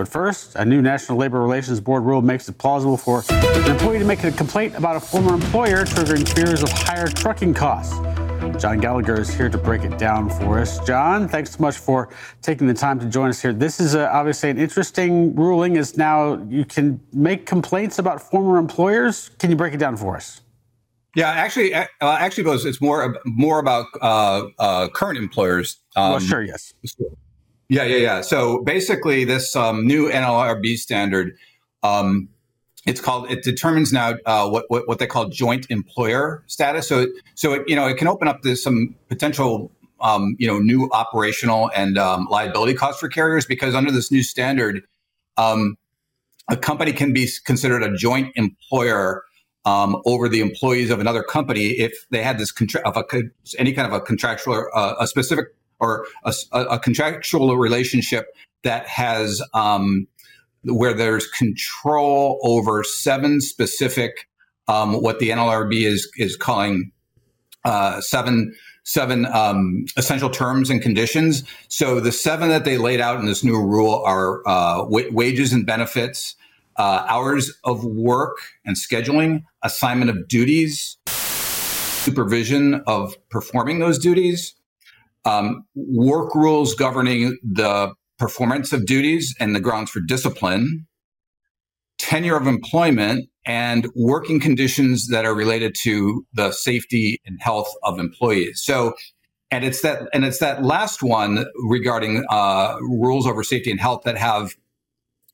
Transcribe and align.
But 0.00 0.08
first, 0.08 0.56
a 0.56 0.64
new 0.64 0.80
National 0.80 1.18
Labor 1.18 1.42
Relations 1.42 1.78
Board 1.78 2.04
rule 2.04 2.22
makes 2.22 2.48
it 2.48 2.56
plausible 2.56 2.96
for 2.96 3.22
an 3.28 3.70
employee 3.70 3.98
to 3.98 4.04
make 4.06 4.24
a 4.24 4.32
complaint 4.32 4.74
about 4.74 4.96
a 4.96 5.00
former 5.00 5.34
employer, 5.34 5.84
triggering 5.84 6.26
fears 6.26 6.62
of 6.62 6.70
higher 6.70 7.06
trucking 7.06 7.52
costs. 7.52 7.92
John 8.58 8.80
Gallagher 8.80 9.20
is 9.20 9.28
here 9.28 9.50
to 9.50 9.58
break 9.58 9.82
it 9.82 9.98
down 9.98 10.30
for 10.30 10.58
us. 10.58 10.78
John, 10.86 11.28
thanks 11.28 11.50
so 11.50 11.60
much 11.60 11.76
for 11.76 12.08
taking 12.40 12.66
the 12.66 12.72
time 12.72 12.98
to 12.98 13.04
join 13.04 13.28
us 13.28 13.42
here. 13.42 13.52
This 13.52 13.78
is 13.78 13.92
a, 13.92 14.10
obviously 14.10 14.48
an 14.48 14.56
interesting 14.56 15.34
ruling. 15.34 15.76
Is 15.76 15.98
now 15.98 16.42
you 16.48 16.64
can 16.64 16.98
make 17.12 17.44
complaints 17.44 17.98
about 17.98 18.22
former 18.22 18.56
employers. 18.56 19.28
Can 19.38 19.50
you 19.50 19.56
break 19.56 19.74
it 19.74 19.80
down 19.80 19.98
for 19.98 20.16
us? 20.16 20.40
Yeah, 21.14 21.28
actually, 21.28 21.74
uh, 21.74 21.84
actually, 22.00 22.44
goes. 22.44 22.64
It's 22.64 22.80
more 22.80 23.20
more 23.26 23.58
about 23.58 23.84
uh, 24.00 24.44
uh, 24.58 24.88
current 24.88 25.18
employers. 25.18 25.76
Um, 25.94 26.12
well, 26.12 26.20
sure, 26.20 26.42
yes. 26.42 26.72
Yeah, 27.70 27.84
yeah, 27.84 27.96
yeah. 27.96 28.20
So 28.20 28.62
basically, 28.64 29.24
this 29.24 29.54
um, 29.54 29.86
new 29.86 30.10
NLRB 30.10 30.76
standard 30.76 31.36
um, 31.82 32.28
it's 32.86 33.00
called 33.00 33.30
it 33.30 33.42
determines 33.42 33.92
now 33.92 34.14
uh, 34.26 34.48
what, 34.48 34.64
what, 34.68 34.88
what 34.88 34.98
they 34.98 35.06
call 35.06 35.28
joint 35.28 35.66
employer 35.70 36.42
status. 36.46 36.88
So 36.88 37.06
so 37.34 37.52
it, 37.52 37.62
you 37.68 37.76
know 37.76 37.86
it 37.86 37.96
can 37.96 38.08
open 38.08 38.26
up 38.26 38.42
to 38.42 38.56
some 38.56 38.94
potential 39.08 39.70
um, 40.00 40.34
you 40.38 40.46
know 40.46 40.58
new 40.58 40.88
operational 40.92 41.70
and 41.74 41.96
um, 41.96 42.26
liability 42.30 42.74
costs 42.74 43.00
for 43.00 43.08
carriers 43.08 43.46
because 43.46 43.74
under 43.74 43.92
this 43.92 44.10
new 44.10 44.22
standard, 44.22 44.82
um, 45.36 45.76
a 46.50 46.56
company 46.56 46.92
can 46.92 47.12
be 47.12 47.28
considered 47.44 47.82
a 47.84 47.94
joint 47.94 48.32
employer 48.34 49.22
um, 49.64 50.00
over 50.06 50.28
the 50.28 50.40
employees 50.40 50.90
of 50.90 51.00
another 51.00 51.22
company 51.22 51.66
if 51.68 51.92
they 52.10 52.22
had 52.22 52.38
this 52.38 52.52
of 52.84 52.96
a, 52.96 53.04
any 53.58 53.72
kind 53.72 53.86
of 53.86 53.92
a 53.92 54.00
contractual 54.00 54.66
uh, 54.74 54.94
a 54.98 55.06
specific 55.06 55.46
or 55.80 56.06
a, 56.24 56.32
a, 56.52 56.78
contractual 56.78 57.56
relationship 57.56 58.26
that 58.62 58.86
has 58.86 59.42
um, 59.54 60.06
where 60.64 60.92
there's 60.92 61.26
control 61.26 62.38
over 62.42 62.84
seven 62.84 63.40
specific, 63.40 64.28
um, 64.68 65.02
what 65.02 65.18
the 65.18 65.30
NLRB 65.30 65.82
is 65.82 66.10
is 66.16 66.36
calling 66.36 66.92
uh, 67.64 68.00
seven 68.00 68.54
seven 68.84 69.26
um, 69.26 69.84
essential 69.96 70.30
terms 70.30 70.70
and 70.70 70.82
conditions. 70.82 71.44
So 71.68 72.00
the 72.00 72.12
seven 72.12 72.48
that 72.48 72.64
they 72.64 72.78
laid 72.78 73.00
out 73.00 73.20
in 73.20 73.26
this 73.26 73.44
new 73.44 73.60
rule 73.60 74.02
are 74.04 74.42
uh, 74.46 74.78
w- 74.82 75.12
wages 75.12 75.52
and 75.52 75.66
benefits, 75.66 76.34
uh, 76.76 77.04
hours 77.08 77.52
of 77.64 77.84
work 77.84 78.38
and 78.64 78.76
scheduling, 78.76 79.44
assignment 79.62 80.10
of 80.10 80.26
duties, 80.28 80.96
supervision 81.06 82.82
of 82.86 83.16
performing 83.28 83.78
those 83.78 83.98
duties, 83.98 84.54
um, 85.24 85.64
work 85.74 86.34
rules 86.34 86.74
governing 86.74 87.38
the 87.42 87.92
performance 88.18 88.72
of 88.72 88.86
duties 88.86 89.34
and 89.40 89.54
the 89.56 89.60
grounds 89.60 89.90
for 89.90 90.00
discipline, 90.00 90.86
tenure 91.98 92.36
of 92.36 92.46
employment, 92.46 93.28
and 93.46 93.88
working 93.96 94.38
conditions 94.38 95.08
that 95.08 95.24
are 95.24 95.34
related 95.34 95.74
to 95.82 96.24
the 96.34 96.52
safety 96.52 97.20
and 97.24 97.40
health 97.40 97.72
of 97.82 97.98
employees. 97.98 98.60
So, 98.62 98.94
and 99.50 99.64
it's 99.64 99.80
that 99.82 100.02
and 100.12 100.24
it's 100.24 100.38
that 100.38 100.62
last 100.62 101.02
one 101.02 101.46
regarding 101.68 102.24
uh, 102.30 102.76
rules 102.80 103.26
over 103.26 103.42
safety 103.42 103.70
and 103.70 103.80
health 103.80 104.02
that 104.04 104.16
have 104.16 104.54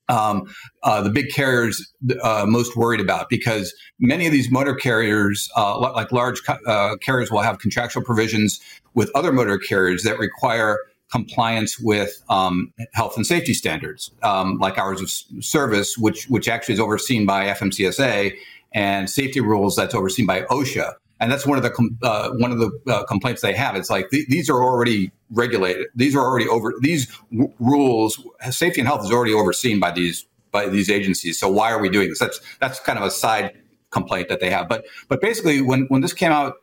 um, 0.09 0.45
uh, 0.83 1.03
the 1.03 1.11
big 1.11 1.31
carriers 1.31 1.93
uh, 2.23 2.45
most 2.47 2.77
worried 2.77 3.01
about 3.01 3.29
because 3.29 3.75
many 3.99 4.27
of 4.27 4.33
these 4.33 4.51
motor 4.51 4.75
carriers, 4.75 5.49
uh, 5.57 5.79
like 5.79 6.13
large 6.13 6.41
uh, 6.49 6.97
carriers, 6.97 7.31
will 7.31 7.43
have 7.43 7.59
contractual 7.59 8.03
provisions 8.03 8.61
with 8.95 9.11
other 9.15 9.33
motor 9.33 9.59
carriers 9.59 10.03
that 10.03 10.19
require 10.19 10.79
compliance 11.11 11.79
with 11.79 12.23
um, 12.29 12.73
health 12.93 13.17
and 13.17 13.27
safety 13.27 13.55
standards, 13.55 14.11
um, 14.23 14.59
like 14.59 14.79
hours 14.79 15.01
of 15.01 15.11
service, 15.45 15.97
which 15.97 16.27
which 16.27 16.49
actually 16.49 16.75
is 16.75 16.81
overseen 16.81 17.27
by 17.27 17.47
FMCSA, 17.47 18.35
and 18.73 19.09
safety 19.09 19.41
rules 19.41 19.77
that's 19.77 19.95
overseen 19.95 20.27
by 20.27 20.43
OSHA. 20.43 20.95
And 21.19 21.33
that's 21.33 21.47
one 21.47 21.57
of 21.57 21.65
the 21.65 21.73
uh, 22.03 22.31
one 22.33 22.53
of 22.53 22.59
the 22.59 22.71
uh, 22.87 23.05
complaints 23.05 23.41
they 23.41 23.55
have. 23.55 23.75
It's 23.75 23.89
like 23.89 24.11
th- 24.11 24.29
these 24.29 24.51
are 24.51 24.63
already 24.63 25.11
regulated. 25.31 25.87
These 25.95 26.15
are 26.15 26.23
already 26.23 26.47
over. 26.49 26.75
These 26.81 27.07
w- 27.33 27.53
rules, 27.59 28.23
safety 28.51 28.81
and 28.81 28.89
health, 28.89 29.05
is 29.05 29.11
already 29.11 29.33
overseen 29.33 29.81
by 29.81 29.93
these 29.93 30.27
by 30.53 30.69
these 30.69 30.91
agencies. 30.91 31.39
So 31.39 31.51
why 31.51 31.73
are 31.73 31.81
we 31.81 31.89
doing 31.89 32.11
this? 32.11 32.19
That's 32.19 32.41
that's 32.61 32.81
kind 32.81 32.99
of 32.99 33.05
a 33.05 33.11
side 33.11 33.53
complaint 33.91 34.29
that 34.29 34.41
they 34.41 34.51
have. 34.51 34.69
But 34.69 34.85
but 35.09 35.21
basically, 35.21 35.63
when 35.63 35.87
when 35.89 36.03
this 36.03 36.13
came 36.13 36.33
out 36.33 36.55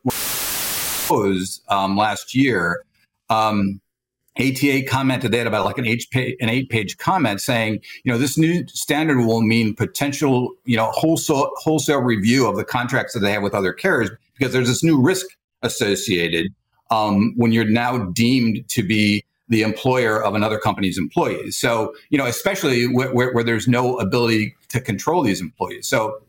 um, 1.68 1.98
last 1.98 2.34
year, 2.36 2.84
um, 3.30 3.82
ATA 4.40 4.84
commented 4.88 5.32
they 5.32 5.38
had 5.38 5.48
about 5.48 5.66
like 5.66 5.78
an 5.78 5.86
eight 5.86 6.06
page, 6.12 6.36
an 6.40 6.50
eight 6.50 6.70
page 6.70 6.98
comment 6.98 7.42
saying, 7.42 7.80
you 8.04 8.12
know, 8.12 8.18
this 8.18 8.38
new 8.38 8.66
standard 8.68 9.20
will 9.20 9.42
mean 9.42 9.76
potential, 9.76 10.54
you 10.66 10.76
know, 10.76 10.90
wholesale 10.92 11.52
wholesale 11.58 12.02
review 12.02 12.48
of 12.48 12.56
the 12.56 12.66
contracts 12.66 13.14
that 13.14 13.20
they 13.20 13.32
have 13.32 13.44
with 13.44 13.54
other 13.54 13.74
carriers 13.74 14.10
because 14.38 14.54
there's 14.54 14.68
this 14.68 14.84
new 14.84 15.02
risk 15.02 15.26
associated 15.62 16.48
um, 16.92 17.34
when 17.38 17.52
you're 17.52 17.66
now 17.66 17.98
deemed 18.12 18.68
to 18.70 18.84
be 18.84 19.24
the 19.50 19.62
employer 19.62 20.24
of 20.24 20.36
another 20.36 20.58
company's 20.58 20.98
employees. 20.98 21.58
So, 21.58 21.94
you 22.10 22.18
know, 22.18 22.26
especially 22.26 22.86
where, 22.86 23.14
where, 23.14 23.44
there's 23.44 23.68
no 23.68 23.98
ability 23.98 24.56
to 24.70 24.80
control 24.80 25.22
these 25.22 25.42
employees. 25.42 25.88
So, 25.88 26.20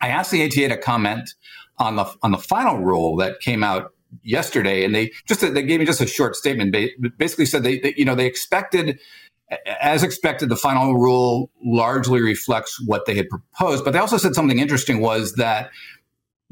I 0.00 0.08
asked 0.08 0.30
the 0.30 0.44
ATA 0.44 0.68
to 0.68 0.76
comment 0.76 1.30
on 1.78 1.96
the 1.96 2.12
on 2.22 2.32
the 2.32 2.38
final 2.38 2.78
rule 2.78 3.16
that 3.16 3.40
came 3.40 3.62
out 3.62 3.92
yesterday, 4.22 4.84
and 4.84 4.94
they 4.94 5.12
just 5.26 5.40
they 5.40 5.62
gave 5.62 5.78
me 5.78 5.86
just 5.86 6.00
a 6.00 6.06
short 6.06 6.34
statement. 6.34 6.74
Basically 7.18 7.46
said 7.46 7.62
they, 7.62 7.78
they 7.78 7.94
you 7.96 8.04
know 8.04 8.16
they 8.16 8.26
expected 8.26 8.98
as 9.80 10.02
expected, 10.02 10.48
the 10.48 10.56
final 10.56 10.96
rule 10.96 11.50
largely 11.64 12.20
reflects 12.20 12.80
what 12.86 13.06
they 13.06 13.14
had 13.14 13.28
proposed. 13.28 13.84
But 13.84 13.92
they 13.92 13.98
also 13.98 14.16
said 14.16 14.34
something 14.34 14.58
interesting 14.58 15.00
was 15.00 15.34
that 15.34 15.70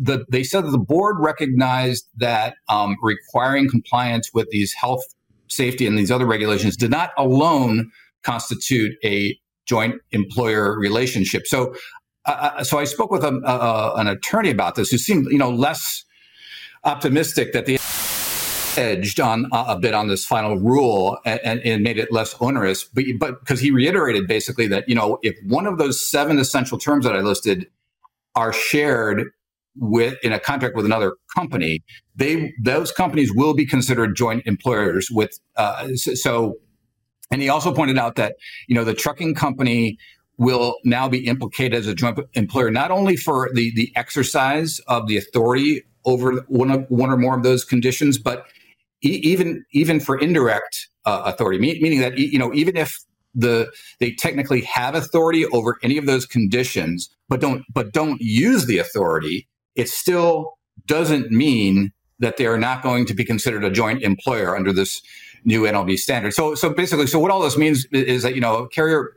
the, 0.00 0.24
they 0.30 0.42
said 0.42 0.64
that 0.64 0.70
the 0.70 0.78
board 0.78 1.16
recognized 1.20 2.08
that 2.16 2.56
um, 2.68 2.96
requiring 3.02 3.68
compliance 3.68 4.30
with 4.32 4.48
these 4.50 4.72
health, 4.72 5.02
safety, 5.48 5.86
and 5.86 5.98
these 5.98 6.10
other 6.10 6.26
regulations 6.26 6.76
did 6.76 6.90
not 6.90 7.10
alone 7.18 7.90
constitute 8.22 8.96
a 9.04 9.38
joint 9.66 9.96
employer 10.10 10.78
relationship. 10.78 11.46
So, 11.46 11.74
uh, 12.24 12.64
so 12.64 12.78
I 12.78 12.84
spoke 12.84 13.10
with 13.10 13.22
a, 13.22 13.40
uh, 13.44 13.94
an 13.96 14.08
attorney 14.08 14.50
about 14.50 14.74
this 14.74 14.90
who 14.90 14.96
seemed, 14.96 15.26
you 15.30 15.38
know, 15.38 15.50
less 15.50 16.04
optimistic 16.84 17.52
that 17.52 17.66
the 17.66 17.78
edged 18.78 19.20
on 19.20 19.46
uh, 19.52 19.64
a 19.68 19.78
bit 19.78 19.92
on 19.92 20.08
this 20.08 20.24
final 20.24 20.56
rule 20.56 21.18
and, 21.26 21.60
and, 21.60 21.82
made 21.82 21.98
it 21.98 22.10
less 22.12 22.34
onerous. 22.40 22.84
But 22.84 23.04
but 23.18 23.40
because 23.40 23.60
he 23.60 23.70
reiterated 23.70 24.28
basically 24.28 24.68
that 24.68 24.88
you 24.88 24.94
know 24.94 25.18
if 25.22 25.36
one 25.44 25.66
of 25.66 25.76
those 25.76 26.00
seven 26.00 26.38
essential 26.38 26.78
terms 26.78 27.04
that 27.04 27.16
I 27.16 27.20
listed 27.20 27.66
are 28.36 28.52
shared 28.52 29.32
with 29.76 30.18
in 30.22 30.32
a 30.32 30.40
contract 30.40 30.76
with 30.76 30.84
another 30.84 31.14
company, 31.34 31.82
they 32.16 32.52
those 32.62 32.92
companies 32.92 33.32
will 33.34 33.54
be 33.54 33.66
considered 33.66 34.16
joint 34.16 34.42
employers. 34.46 35.08
With 35.10 35.38
uh, 35.56 35.94
so, 35.94 36.54
and 37.30 37.40
he 37.40 37.48
also 37.48 37.74
pointed 37.74 37.98
out 37.98 38.16
that 38.16 38.36
you 38.68 38.74
know 38.74 38.84
the 38.84 38.94
trucking 38.94 39.34
company 39.34 39.98
will 40.38 40.76
now 40.84 41.08
be 41.08 41.26
implicated 41.26 41.78
as 41.78 41.86
a 41.86 41.94
joint 41.94 42.18
employer 42.34 42.70
not 42.70 42.90
only 42.90 43.16
for 43.16 43.50
the 43.54 43.72
the 43.74 43.92
exercise 43.96 44.80
of 44.86 45.06
the 45.06 45.16
authority 45.16 45.82
over 46.04 46.44
one 46.48 46.70
of 46.70 46.86
one 46.88 47.10
or 47.10 47.16
more 47.16 47.36
of 47.36 47.42
those 47.42 47.64
conditions, 47.64 48.18
but 48.18 48.46
e- 49.02 49.20
even 49.22 49.64
even 49.72 50.00
for 50.00 50.18
indirect 50.18 50.88
uh, 51.04 51.22
authority, 51.24 51.58
me- 51.58 51.78
meaning 51.80 52.00
that 52.00 52.18
you 52.18 52.38
know 52.38 52.52
even 52.54 52.76
if 52.76 52.98
the 53.34 53.70
they 54.00 54.12
technically 54.12 54.62
have 54.62 54.94
authority 54.94 55.46
over 55.46 55.78
any 55.82 55.98
of 55.98 56.06
those 56.06 56.26
conditions, 56.26 57.14
but 57.28 57.40
don't 57.40 57.64
but 57.72 57.92
don't 57.92 58.20
use 58.20 58.66
the 58.66 58.78
authority, 58.78 59.46
it 59.74 59.88
still 59.88 60.58
doesn't 60.86 61.30
mean 61.30 61.92
that 62.18 62.36
they 62.36 62.46
are 62.46 62.58
not 62.58 62.82
going 62.82 63.06
to 63.06 63.14
be 63.14 63.24
considered 63.24 63.64
a 63.64 63.70
joint 63.70 64.02
employer 64.02 64.54
under 64.56 64.72
this 64.72 65.00
new 65.44 65.62
NLB 65.62 65.96
standard. 65.96 66.34
So 66.34 66.54
so 66.54 66.72
basically, 66.72 67.06
so 67.06 67.18
what 67.18 67.30
all 67.30 67.40
this 67.40 67.56
means 67.56 67.86
is 67.92 68.22
that 68.22 68.34
you 68.34 68.40
know 68.40 68.66
carrier, 68.66 69.16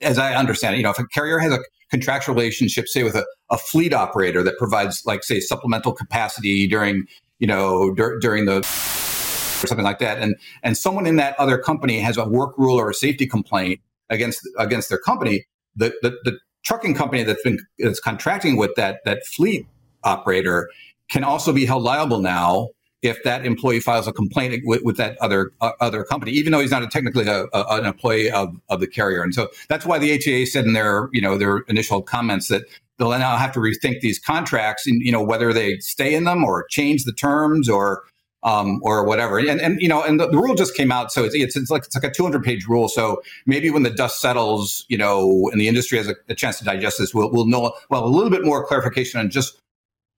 as 0.00 0.18
I 0.18 0.34
understand 0.34 0.74
it, 0.74 0.78
you 0.78 0.84
know 0.84 0.90
if 0.90 0.98
a 0.98 1.06
carrier 1.08 1.38
has 1.38 1.52
a 1.52 1.60
contractual 1.90 2.34
relationship, 2.34 2.88
say 2.88 3.02
with 3.02 3.14
a, 3.14 3.24
a 3.50 3.58
fleet 3.58 3.92
operator 3.92 4.42
that 4.42 4.56
provides, 4.58 5.02
like, 5.06 5.22
say, 5.22 5.40
supplemental 5.40 5.92
capacity 5.92 6.66
during, 6.66 7.04
you 7.38 7.46
know, 7.46 7.94
dur- 7.94 8.18
during 8.18 8.46
the 8.46 8.58
or 8.58 9.66
something 9.66 9.84
like 9.84 9.98
that, 10.00 10.18
and 10.18 10.36
and 10.62 10.76
someone 10.76 11.06
in 11.06 11.16
that 11.16 11.38
other 11.38 11.56
company 11.56 11.98
has 11.98 12.18
a 12.18 12.28
work 12.28 12.56
rule 12.58 12.78
or 12.78 12.90
a 12.90 12.94
safety 12.94 13.26
complaint 13.26 13.80
against 14.10 14.46
against 14.58 14.90
their 14.90 14.98
company, 14.98 15.46
the 15.74 15.94
the, 16.02 16.10
the 16.24 16.38
trucking 16.66 16.94
company 16.94 17.22
that's 17.22 17.42
been 17.42 17.58
that's 17.78 18.00
contracting 18.00 18.56
with 18.56 18.74
that 18.74 19.00
that 19.04 19.24
fleet 19.24 19.66
operator 20.02 20.68
can 21.08 21.24
also 21.24 21.52
be 21.52 21.64
held 21.64 21.82
liable 21.82 22.20
now 22.20 22.68
if 23.02 23.22
that 23.22 23.46
employee 23.46 23.78
files 23.78 24.08
a 24.08 24.12
complaint 24.12 24.62
with, 24.64 24.82
with 24.82 24.96
that 24.96 25.16
other 25.20 25.52
uh, 25.60 25.72
other 25.80 26.02
company, 26.02 26.32
even 26.32 26.50
though 26.52 26.60
he's 26.60 26.72
not 26.72 26.82
a, 26.82 26.88
technically 26.88 27.26
a, 27.28 27.44
a, 27.52 27.64
an 27.78 27.86
employee 27.86 28.30
of, 28.30 28.54
of 28.68 28.80
the 28.80 28.86
carrier. 28.86 29.22
And 29.22 29.34
so 29.34 29.48
that's 29.68 29.86
why 29.86 29.98
the 29.98 30.12
ATA 30.12 30.46
said 30.46 30.64
in 30.64 30.72
their 30.72 31.08
you 31.12 31.20
know 31.20 31.38
their 31.38 31.58
initial 31.68 32.02
comments 32.02 32.48
that 32.48 32.64
they'll 32.98 33.10
now 33.10 33.36
have 33.36 33.52
to 33.52 33.60
rethink 33.60 34.00
these 34.00 34.18
contracts 34.18 34.86
and 34.86 35.00
you 35.02 35.12
know 35.12 35.22
whether 35.22 35.52
they 35.52 35.78
stay 35.78 36.14
in 36.14 36.24
them 36.24 36.42
or 36.42 36.66
change 36.68 37.04
the 37.04 37.12
terms 37.12 37.68
or 37.68 38.02
um, 38.46 38.80
or 38.82 39.04
whatever. 39.04 39.38
And, 39.38 39.60
and 39.60 39.80
you 39.80 39.88
know, 39.88 40.02
and 40.02 40.20
the, 40.20 40.28
the, 40.28 40.38
rule 40.38 40.54
just 40.54 40.76
came 40.76 40.92
out, 40.92 41.10
so 41.10 41.24
it's, 41.24 41.34
it's, 41.34 41.56
it's 41.56 41.68
like 41.68 41.84
it's 41.84 41.96
like 41.96 42.04
a 42.04 42.10
200 42.10 42.44
page 42.44 42.66
rule. 42.66 42.88
So 42.88 43.20
maybe 43.44 43.70
when 43.70 43.82
the 43.82 43.90
dust 43.90 44.20
settles, 44.20 44.86
you 44.88 44.96
know, 44.96 45.50
and 45.50 45.60
the 45.60 45.66
industry 45.66 45.98
has 45.98 46.08
a, 46.08 46.14
a 46.28 46.34
chance 46.34 46.58
to 46.60 46.64
digest 46.64 46.98
this, 46.98 47.12
we'll, 47.12 47.30
we'll 47.32 47.46
know 47.46 47.74
well 47.90 48.04
a 48.04 48.06
little 48.06 48.30
bit 48.30 48.44
more 48.44 48.64
clarification 48.64 49.18
on 49.18 49.30
just 49.30 49.60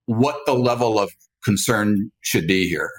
what 0.04 0.36
the 0.44 0.52
level 0.52 1.00
of 1.00 1.10
concern 1.42 2.12
should 2.20 2.46
be 2.46 2.68
here. 2.68 2.92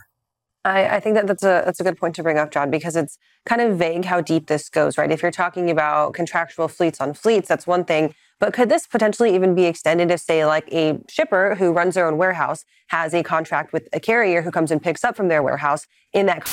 I, 0.66 0.98
I, 0.98 1.00
think 1.00 1.16
that 1.16 1.26
that's 1.26 1.44
a 1.44 1.64
that's 1.66 1.80
a 1.80 1.84
good 1.84 1.98
point 1.98 2.16
to 2.16 2.24
bring 2.24 2.38
up, 2.38 2.52
John, 2.52 2.70
because 2.70 2.96
it's 2.96 3.18
kind 3.46 3.62
of 3.62 3.78
vague 3.78 4.06
how 4.06 4.20
deep 4.20 4.48
this 4.48 4.70
goes, 4.70 4.98
right? 4.98 5.12
If 5.12 5.22
you're 5.22 5.32
talking 5.32 5.70
about 5.70 6.14
contractual 6.14 6.68
fleets 6.68 7.00
on 7.00 7.14
fleets, 7.14 7.48
that's 7.48 7.66
one 7.66 7.86
thing. 7.86 8.14
But 8.40 8.54
could 8.54 8.70
this 8.70 8.88
potentially 8.88 9.36
even 9.36 9.54
be 9.56 9.66
extended 9.66 10.12
if, 10.12 10.22
say, 10.22 10.46
like 10.46 10.72
a 10.72 11.00
shipper 11.10 11.56
who 11.56 11.72
runs 11.72 11.96
their 11.96 12.08
own 12.08 12.18
warehouse 12.18 12.66
has 12.88 13.14
a 13.14 13.24
contract 13.24 13.74
with 13.74 13.88
a 13.94 14.00
carrier 14.00 14.42
who 14.42 14.52
comes 14.52 14.72
and 14.72 14.82
picks 14.82 15.04
up 15.04 15.16
from 15.16 15.28
their 15.28 15.44
warehouse 15.44 15.88
in 16.14 16.26
that 16.26 16.48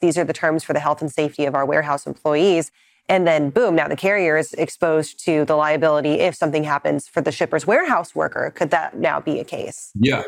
these 0.00 0.18
are 0.18 0.24
the 0.24 0.34
terms 0.34 0.62
for 0.62 0.74
the 0.74 0.80
health 0.80 1.00
and 1.00 1.10
safety 1.10 1.46
of 1.46 1.54
our 1.54 1.64
warehouse 1.64 2.06
employees. 2.06 2.70
And 3.08 3.26
then 3.26 3.50
boom, 3.50 3.74
now 3.74 3.88
the 3.88 3.96
carrier 3.96 4.36
is 4.36 4.52
exposed 4.54 5.24
to 5.24 5.44
the 5.44 5.56
liability 5.56 6.14
if 6.20 6.34
something 6.34 6.64
happens 6.64 7.08
for 7.08 7.20
the 7.20 7.32
shipper's 7.32 7.66
warehouse 7.66 8.14
worker. 8.14 8.52
Could 8.54 8.70
that 8.70 8.98
now 8.98 9.18
be 9.20 9.40
a 9.40 9.44
case? 9.44 9.90
Yeah. 9.94 10.24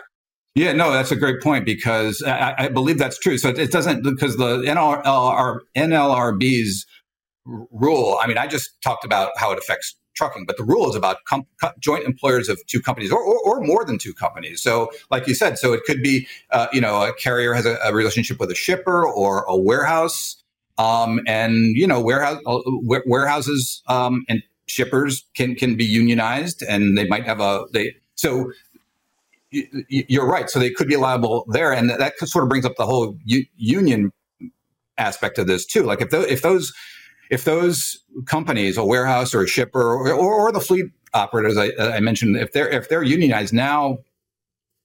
Yeah, 0.54 0.72
no, 0.72 0.92
that's 0.92 1.10
a 1.10 1.16
great 1.16 1.42
point 1.42 1.64
because 1.64 2.22
I, 2.22 2.54
I 2.58 2.68
believe 2.68 2.98
that's 2.98 3.18
true. 3.18 3.38
So 3.38 3.48
it, 3.48 3.72
doesn't 3.72 4.04
because 4.04 4.36
the 4.36 4.58
NLR, 4.58 5.58
NLRB's 5.76 6.86
rule. 7.44 8.18
I 8.22 8.28
mean, 8.28 8.38
I 8.38 8.46
just 8.46 8.70
talked 8.82 9.04
about 9.04 9.32
how 9.36 9.50
it 9.50 9.58
affects 9.58 9.96
trucking, 10.14 10.44
but 10.46 10.56
the 10.56 10.62
rule 10.62 10.88
is 10.88 10.94
about 10.94 11.18
com- 11.28 11.46
joint 11.80 12.04
employers 12.04 12.48
of 12.48 12.64
two 12.66 12.80
companies 12.80 13.10
or, 13.10 13.20
or, 13.20 13.40
or, 13.44 13.60
more 13.60 13.84
than 13.84 13.98
two 13.98 14.14
companies. 14.14 14.62
So, 14.62 14.90
like 15.10 15.26
you 15.26 15.34
said, 15.34 15.58
so 15.58 15.72
it 15.72 15.82
could 15.84 16.02
be, 16.02 16.28
uh, 16.50 16.68
you 16.72 16.80
know, 16.80 17.02
a 17.02 17.12
carrier 17.14 17.52
has 17.52 17.66
a, 17.66 17.76
a, 17.82 17.92
relationship 17.92 18.38
with 18.38 18.50
a 18.50 18.54
shipper 18.54 19.04
or 19.04 19.44
a 19.48 19.56
warehouse, 19.56 20.40
um, 20.78 21.20
and 21.26 21.76
you 21.76 21.86
know, 21.86 22.00
warehouse 22.00 22.40
uh, 22.46 22.60
warehouses 23.06 23.82
um, 23.88 24.24
and 24.28 24.42
shippers 24.66 25.24
can 25.34 25.56
can 25.56 25.76
be 25.76 25.84
unionized, 25.84 26.62
and 26.62 26.96
they 26.96 27.06
might 27.06 27.24
have 27.24 27.40
a 27.40 27.64
they 27.72 27.94
so 28.14 28.52
you're 29.88 30.26
right. 30.26 30.50
So 30.50 30.58
they 30.58 30.70
could 30.70 30.88
be 30.88 30.96
liable 30.96 31.44
there, 31.48 31.72
and 31.72 31.90
that 31.90 32.18
sort 32.18 32.44
of 32.44 32.48
brings 32.48 32.64
up 32.64 32.76
the 32.76 32.86
whole 32.86 33.16
u- 33.24 33.46
union 33.56 34.12
aspect 34.98 35.38
of 35.38 35.46
this 35.46 35.66
too. 35.66 35.82
Like 35.84 36.00
if 36.00 36.12
if 36.12 36.42
those 36.42 36.72
if 37.30 37.44
those 37.44 37.98
companies, 38.26 38.76
a 38.76 38.84
warehouse 38.84 39.34
or 39.34 39.42
a 39.42 39.46
shipper 39.46 39.82
or, 39.82 40.12
or, 40.12 40.34
or 40.34 40.52
the 40.52 40.60
fleet 40.60 40.86
operators 41.14 41.56
I, 41.56 41.70
I, 41.78 42.00
mentioned, 42.00 42.36
if 42.36 42.52
they're 42.52 42.68
if 42.68 42.88
they're 42.88 43.02
unionized 43.02 43.52
now, 43.52 43.98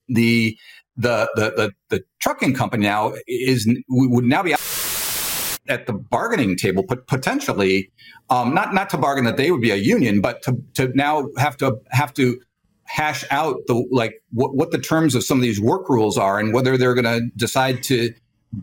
the 0.08 0.58
the 0.98 1.30
the 1.36 1.52
the, 1.52 1.72
the 1.90 2.04
trucking 2.20 2.54
company 2.54 2.84
now 2.84 3.14
is 3.28 3.68
would 3.90 4.26
now 4.26 4.44
be 4.44 4.56
at 5.68 5.86
the 5.86 5.94
bargaining 5.94 6.56
table, 6.56 6.84
but 6.88 7.08
potentially 7.08 7.92
um, 8.30 8.54
not 8.54 8.74
not 8.74 8.90
to 8.92 8.98
bargain 8.98 9.26
that 9.26 9.38
they 9.38 9.52
would 9.52 9.62
be 9.62 9.72
a 9.72 9.76
union, 9.76 10.22
but 10.22 10.42
to 10.44 10.62
to 10.76 10.88
now 10.96 11.30
have 11.38 11.58
to 11.58 11.80
have 11.92 12.14
to 12.16 12.40
hash 12.90 13.24
out 13.30 13.56
the 13.68 13.86
like 13.92 14.22
what, 14.34 14.56
what 14.56 14.72
the 14.72 14.80
terms 14.80 15.14
of 15.14 15.24
some 15.24 15.38
of 15.38 15.44
these 15.44 15.62
work 15.62 15.88
rules 15.90 16.18
are 16.18 16.40
and 16.40 16.54
whether 16.54 16.76
they're 16.76 16.96
going 16.96 17.06
to 17.06 17.30
decide 17.38 17.84
to 17.84 18.12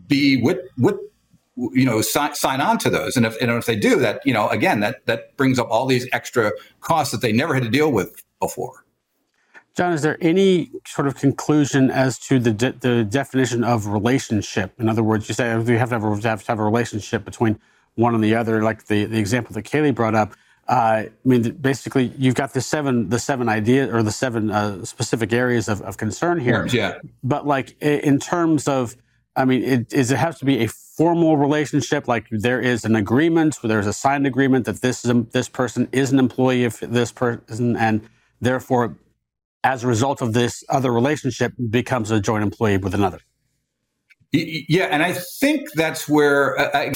be 0.07 0.41
with 0.41 0.59
with 0.77 0.95
you 1.55 1.85
know 1.85 2.01
sign, 2.01 2.35
sign 2.35 2.59
on 2.59 2.77
to 2.77 2.89
those 2.89 3.15
and 3.15 3.25
if 3.25 3.41
and 3.41 3.49
if 3.51 3.65
they 3.65 3.75
do 3.75 3.95
that 3.95 4.19
you 4.25 4.33
know 4.33 4.49
again 4.49 4.81
that 4.81 5.05
that 5.05 5.35
brings 5.37 5.57
up 5.57 5.67
all 5.69 5.85
these 5.85 6.05
extra 6.11 6.51
costs 6.81 7.13
that 7.13 7.21
they 7.21 7.31
never 7.31 7.53
had 7.53 7.63
to 7.63 7.69
deal 7.69 7.91
with 7.91 8.21
before 8.41 8.83
John, 9.75 9.93
is 9.93 10.01
there 10.01 10.17
any 10.21 10.71
sort 10.87 11.07
of 11.07 11.17
conclusion 11.17 11.91
as 11.91 12.17
to 12.19 12.39
the 12.39 12.51
de- 12.51 12.71
the 12.71 13.03
definition 13.03 13.63
of 13.63 13.85
relationship? 13.85 14.73
In 14.79 14.89
other 14.89 15.03
words, 15.03 15.29
you 15.29 15.35
say 15.35 15.51
oh, 15.51 15.61
you 15.61 15.77
have 15.77 15.89
to 15.89 15.99
have, 15.99 16.03
a, 16.03 16.27
have 16.27 16.41
to 16.41 16.47
have 16.47 16.57
a 16.57 16.63
relationship 16.63 17.23
between 17.23 17.59
one 17.93 18.15
and 18.15 18.23
the 18.23 18.33
other, 18.33 18.63
like 18.63 18.87
the, 18.87 19.05
the 19.05 19.19
example 19.19 19.53
that 19.53 19.65
Kaylee 19.65 19.93
brought 19.93 20.15
up. 20.15 20.33
Uh, 20.67 20.73
I 20.73 21.09
mean, 21.23 21.51
basically, 21.53 22.11
you've 22.17 22.35
got 22.35 22.53
the 22.53 22.61
seven 22.61 23.09
the 23.09 23.19
seven 23.19 23.47
ideas 23.47 23.93
or 23.93 24.03
the 24.03 24.11
seven 24.11 24.51
uh, 24.51 24.83
specific 24.83 25.31
areas 25.31 25.69
of, 25.69 25.81
of 25.81 25.97
concern 25.97 26.39
here. 26.39 26.67
Yeah. 26.67 26.99
But 27.23 27.47
like 27.47 27.81
in 27.81 28.19
terms 28.19 28.67
of, 28.67 28.97
I 29.35 29.45
mean, 29.45 29.63
it, 29.63 29.93
is 29.93 30.11
it 30.11 30.17
has 30.17 30.39
to 30.39 30.45
be 30.45 30.63
a 30.63 30.67
formal 30.67 31.37
relationship? 31.37 32.07
Like 32.07 32.27
there 32.31 32.59
is 32.59 32.83
an 32.83 32.95
agreement, 32.95 33.57
there's 33.63 33.87
a 33.87 33.93
signed 33.93 34.27
agreement 34.27 34.65
that 34.65 34.81
this 34.81 35.05
is 35.05 35.11
a, 35.11 35.25
this 35.31 35.47
person 35.47 35.87
is 35.93 36.11
an 36.11 36.19
employee 36.19 36.65
of 36.65 36.79
this 36.81 37.13
person, 37.13 37.77
and 37.77 38.01
therefore, 38.41 38.97
as 39.63 39.85
a 39.85 39.87
result 39.87 40.21
of 40.21 40.33
this 40.33 40.65
other 40.67 40.91
relationship, 40.91 41.53
becomes 41.69 42.11
a 42.11 42.19
joint 42.19 42.43
employee 42.43 42.77
with 42.77 42.93
another. 42.93 43.19
Yeah, 44.33 44.85
and 44.85 45.01
I 45.01 45.13
think 45.13 45.71
that's 45.75 46.09
where. 46.09 46.59
Uh, 46.59 46.69
I, 46.73 46.93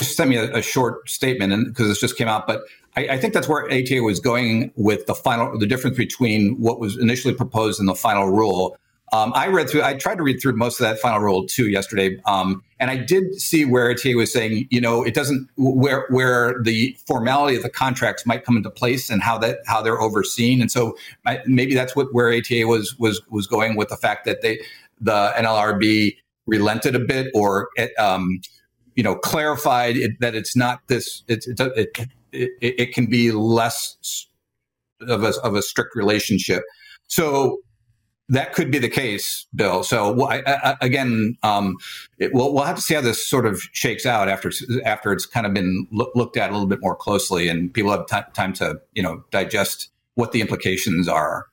sent 0.00 0.30
me 0.30 0.36
a, 0.36 0.56
a 0.56 0.62
short 0.62 1.08
statement, 1.08 1.52
and 1.52 1.66
because 1.66 1.88
this 1.88 2.00
just 2.00 2.16
came 2.16 2.28
out, 2.28 2.46
but 2.46 2.62
I, 2.96 3.08
I, 3.08 3.18
think 3.18 3.34
that's 3.34 3.48
where 3.48 3.64
ATA 3.66 4.02
was 4.02 4.20
going 4.20 4.72
with 4.76 5.06
the 5.06 5.14
final, 5.14 5.58
the 5.58 5.66
difference 5.66 5.96
between 5.96 6.60
what 6.60 6.78
was 6.80 6.96
initially 6.96 7.34
proposed 7.34 7.80
and 7.80 7.88
the 7.88 7.94
final 7.94 8.28
rule. 8.28 8.76
Um, 9.12 9.32
I 9.34 9.46
read 9.48 9.68
through, 9.68 9.82
I 9.82 9.94
tried 9.94 10.16
to 10.16 10.22
read 10.22 10.40
through 10.40 10.56
most 10.56 10.80
of 10.80 10.84
that 10.84 10.98
final 10.98 11.20
rule 11.20 11.46
too 11.46 11.68
yesterday, 11.68 12.20
um, 12.26 12.64
and 12.80 12.90
I 12.90 12.96
did 12.96 13.40
see 13.40 13.64
where 13.64 13.90
ATA 13.90 14.14
was 14.16 14.32
saying, 14.32 14.66
you 14.70 14.80
know, 14.80 15.04
it 15.04 15.14
doesn't 15.14 15.48
where 15.56 16.06
where 16.08 16.60
the 16.62 16.96
formality 17.06 17.56
of 17.56 17.62
the 17.62 17.70
contracts 17.70 18.26
might 18.26 18.44
come 18.44 18.56
into 18.56 18.70
place 18.70 19.10
and 19.10 19.22
how 19.22 19.38
that 19.38 19.58
how 19.66 19.82
they're 19.82 20.00
overseen, 20.00 20.60
and 20.60 20.70
so 20.70 20.96
I, 21.26 21.40
maybe 21.46 21.74
that's 21.74 21.94
what 21.94 22.12
where 22.12 22.32
ATA 22.32 22.66
was 22.66 22.98
was 22.98 23.20
was 23.30 23.46
going 23.46 23.76
with 23.76 23.88
the 23.88 23.96
fact 23.96 24.24
that 24.24 24.42
they 24.42 24.60
the 25.00 25.32
NLRB 25.36 26.16
relented 26.46 26.94
a 26.94 27.00
bit 27.00 27.30
or 27.34 27.68
um, 27.98 28.40
you 28.94 29.02
know, 29.02 29.16
clarified 29.16 29.96
it, 29.96 30.12
that 30.20 30.34
it's 30.34 30.56
not 30.56 30.80
this. 30.88 31.22
It, 31.28 31.44
it, 31.46 31.60
it, 31.60 32.08
it, 32.32 32.50
it 32.60 32.94
can 32.94 33.06
be 33.06 33.32
less 33.32 34.26
of 35.00 35.22
a, 35.22 35.32
of 35.42 35.54
a 35.54 35.62
strict 35.62 35.94
relationship. 35.94 36.62
So 37.06 37.58
that 38.28 38.54
could 38.54 38.70
be 38.70 38.78
the 38.78 38.88
case, 38.88 39.46
Bill. 39.54 39.82
So 39.82 40.26
I, 40.26 40.42
I, 40.46 40.76
again, 40.80 41.36
um, 41.42 41.76
it, 42.18 42.32
we'll, 42.32 42.54
we'll 42.54 42.64
have 42.64 42.76
to 42.76 42.82
see 42.82 42.94
how 42.94 43.00
this 43.00 43.26
sort 43.26 43.46
of 43.46 43.60
shakes 43.72 44.06
out 44.06 44.28
after 44.28 44.50
after 44.84 45.12
it's 45.12 45.26
kind 45.26 45.46
of 45.46 45.52
been 45.52 45.86
look, 45.92 46.10
looked 46.14 46.36
at 46.36 46.50
a 46.50 46.52
little 46.52 46.68
bit 46.68 46.80
more 46.80 46.96
closely, 46.96 47.48
and 47.48 47.72
people 47.72 47.90
have 47.90 48.06
t- 48.06 48.30
time 48.32 48.52
to 48.54 48.80
you 48.94 49.02
know 49.02 49.22
digest 49.30 49.90
what 50.14 50.32
the 50.32 50.40
implications 50.40 51.08
are. 51.08 51.46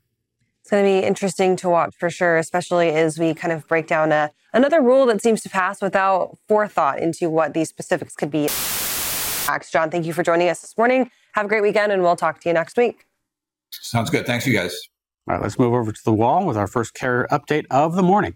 It's 0.61 0.69
going 0.69 0.83
to 0.83 1.01
be 1.01 1.05
interesting 1.05 1.55
to 1.57 1.69
watch 1.69 1.95
for 1.97 2.09
sure, 2.09 2.37
especially 2.37 2.89
as 2.89 3.17
we 3.17 3.33
kind 3.33 3.51
of 3.51 3.67
break 3.67 3.87
down 3.87 4.11
a, 4.11 4.31
another 4.53 4.81
rule 4.81 5.07
that 5.07 5.21
seems 5.21 5.41
to 5.41 5.49
pass 5.49 5.81
without 5.81 6.37
forethought 6.47 6.99
into 6.99 7.29
what 7.29 7.53
these 7.53 7.69
specifics 7.69 8.15
could 8.15 8.31
be. 8.31 8.47
John, 9.71 9.89
thank 9.89 10.05
you 10.05 10.13
for 10.13 10.23
joining 10.23 10.47
us 10.49 10.61
this 10.61 10.77
morning. 10.77 11.09
Have 11.33 11.45
a 11.45 11.49
great 11.49 11.61
weekend, 11.61 11.91
and 11.91 12.01
we'll 12.03 12.15
talk 12.15 12.39
to 12.41 12.49
you 12.49 12.53
next 12.53 12.77
week. 12.77 13.05
Sounds 13.71 14.09
good. 14.09 14.25
Thanks, 14.25 14.45
you 14.45 14.53
guys. 14.53 14.73
All 15.27 15.35
right, 15.35 15.43
let's 15.43 15.59
move 15.59 15.73
over 15.73 15.91
to 15.91 16.03
the 16.03 16.13
wall 16.13 16.45
with 16.45 16.57
our 16.57 16.67
first 16.67 16.93
carrier 16.93 17.27
update 17.31 17.65
of 17.69 17.95
the 17.95 18.03
morning. 18.03 18.35